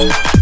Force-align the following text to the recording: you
you 0.00 0.37